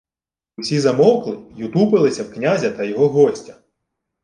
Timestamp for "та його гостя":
2.71-3.55